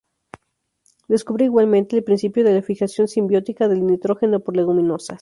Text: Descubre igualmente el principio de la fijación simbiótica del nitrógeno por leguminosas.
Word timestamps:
Descubre 1.07 1.45
igualmente 1.45 1.95
el 1.95 2.03
principio 2.03 2.43
de 2.43 2.53
la 2.55 2.63
fijación 2.63 3.07
simbiótica 3.07 3.67
del 3.67 3.85
nitrógeno 3.85 4.39
por 4.39 4.57
leguminosas. 4.57 5.09